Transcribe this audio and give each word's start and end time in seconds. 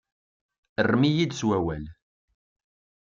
Rrem-iyi-d 0.87 1.31
s 1.39 1.41
wawal. 1.47 1.85